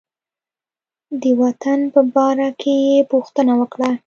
[1.21, 3.89] د وطن په باره کې یې پوښتنه وکړه.